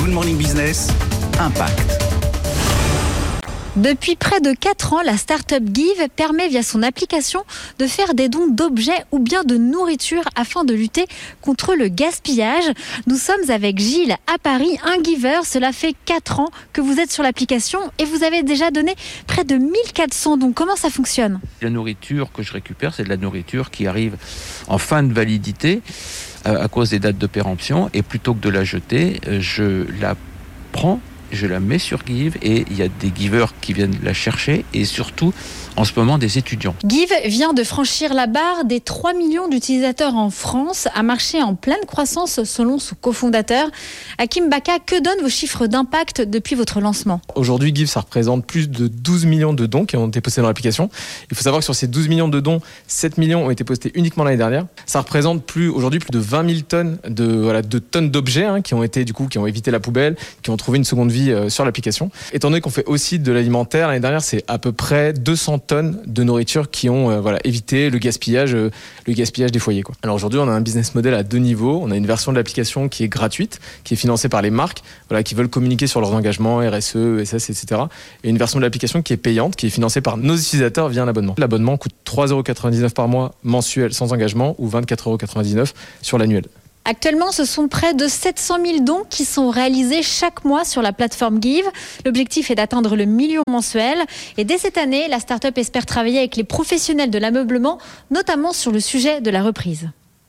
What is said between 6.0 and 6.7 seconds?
permet via